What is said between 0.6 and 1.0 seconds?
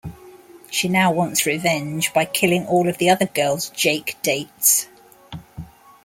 She